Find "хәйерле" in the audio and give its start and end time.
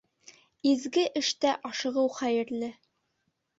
2.17-2.73